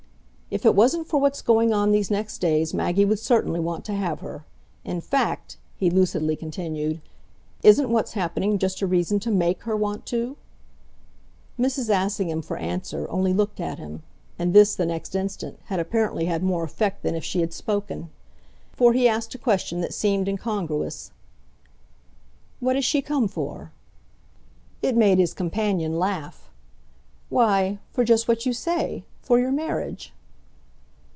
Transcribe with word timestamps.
"If 0.53 0.65
it 0.65 0.75
wasn't 0.75 1.07
for 1.07 1.17
what's 1.17 1.41
going 1.41 1.71
on 1.71 1.93
these 1.93 2.11
next 2.11 2.39
days 2.39 2.73
Maggie 2.73 3.05
would 3.05 3.19
certainly 3.19 3.61
want 3.61 3.85
to 3.85 3.93
have 3.93 4.19
her. 4.19 4.43
In 4.83 4.99
fact," 4.99 5.55
he 5.77 5.89
lucidly 5.89 6.35
continued, 6.35 6.99
"isn't 7.63 7.89
what's 7.89 8.15
happening 8.15 8.57
just 8.59 8.81
a 8.81 8.85
reason 8.85 9.17
to 9.21 9.31
MAKE 9.31 9.61
her 9.63 9.77
want 9.77 10.05
to?" 10.07 10.35
Mrs. 11.57 11.87
Assingham, 11.87 12.41
for 12.41 12.57
answer, 12.57 13.09
only 13.09 13.31
looked 13.31 13.61
at 13.61 13.79
him, 13.79 14.03
and 14.37 14.53
this, 14.53 14.75
the 14.75 14.85
next 14.85 15.15
instant, 15.15 15.57
had 15.67 15.79
apparently 15.79 16.25
had 16.25 16.43
more 16.43 16.65
effect 16.65 17.01
than 17.01 17.15
if 17.15 17.23
she 17.23 17.39
had 17.39 17.53
spoken. 17.53 18.09
For 18.73 18.91
he 18.91 19.07
asked 19.07 19.33
a 19.33 19.37
question 19.37 19.79
that 19.79 19.93
seemed 19.93 20.27
incongruous. 20.27 21.13
"What 22.59 22.75
has 22.75 22.83
she 22.83 23.01
come 23.01 23.29
for!" 23.29 23.71
It 24.81 24.97
made 24.97 25.17
his 25.17 25.33
companion 25.33 25.97
laugh. 25.97 26.51
"Why, 27.29 27.79
for 27.93 28.03
just 28.03 28.27
what 28.27 28.45
you 28.45 28.51
say. 28.51 29.05
For 29.21 29.39
your 29.39 29.53
marriage." 29.53 30.11